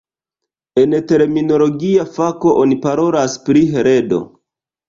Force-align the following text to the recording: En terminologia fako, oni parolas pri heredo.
En 0.83 0.95
terminologia 1.11 2.07
fako, 2.17 2.57
oni 2.65 2.81
parolas 2.87 3.39
pri 3.47 3.63
heredo. 3.77 4.25